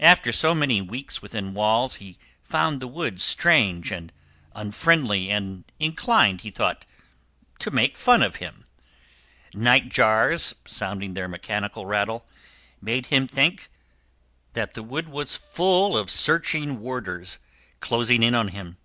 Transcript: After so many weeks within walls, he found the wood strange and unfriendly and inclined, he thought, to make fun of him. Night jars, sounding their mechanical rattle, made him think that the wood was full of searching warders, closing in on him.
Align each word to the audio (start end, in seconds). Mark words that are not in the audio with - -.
After 0.00 0.32
so 0.32 0.52
many 0.52 0.82
weeks 0.82 1.22
within 1.22 1.54
walls, 1.54 1.94
he 2.02 2.18
found 2.42 2.80
the 2.80 2.88
wood 2.88 3.20
strange 3.20 3.92
and 3.92 4.12
unfriendly 4.52 5.30
and 5.30 5.62
inclined, 5.78 6.40
he 6.40 6.50
thought, 6.50 6.84
to 7.60 7.70
make 7.70 7.96
fun 7.96 8.20
of 8.20 8.34
him. 8.42 8.66
Night 9.52 9.90
jars, 9.90 10.56
sounding 10.64 11.14
their 11.14 11.28
mechanical 11.28 11.86
rattle, 11.86 12.26
made 12.80 13.06
him 13.06 13.28
think 13.28 13.68
that 14.54 14.74
the 14.74 14.82
wood 14.82 15.08
was 15.08 15.36
full 15.36 15.96
of 15.96 16.10
searching 16.10 16.80
warders, 16.80 17.38
closing 17.78 18.24
in 18.24 18.34
on 18.34 18.48
him. 18.48 18.76